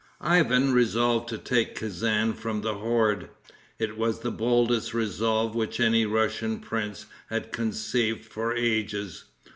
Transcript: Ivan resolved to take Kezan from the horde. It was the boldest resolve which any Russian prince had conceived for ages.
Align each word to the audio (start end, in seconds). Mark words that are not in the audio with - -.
Ivan 0.19 0.73
resolved 0.73 1.29
to 1.29 1.37
take 1.37 1.75
Kezan 1.75 2.33
from 2.33 2.61
the 2.61 2.73
horde. 2.73 3.29
It 3.77 3.99
was 3.99 4.21
the 4.21 4.31
boldest 4.31 4.95
resolve 4.95 5.53
which 5.53 5.79
any 5.79 6.07
Russian 6.07 6.57
prince 6.59 7.05
had 7.29 7.51
conceived 7.51 8.25
for 8.25 8.51
ages. 8.51 9.25